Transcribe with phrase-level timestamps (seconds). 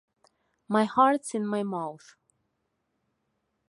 [0.67, 2.15] My heart's in my mouth.